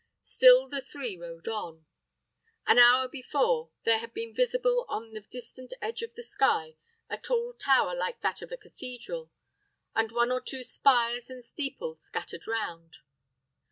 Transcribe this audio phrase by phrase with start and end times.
[0.23, 1.85] Still the three rode on.
[2.65, 6.75] An hour before, there had been visible on the distant edge of the sky
[7.07, 9.29] a tall tower like that of a cathedral,
[9.93, 12.97] and one or two spires and steeples scattered round.